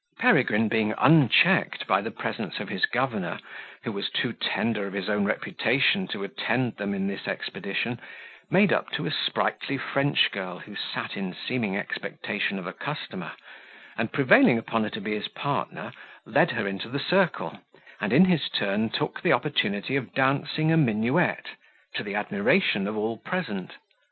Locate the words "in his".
18.11-18.49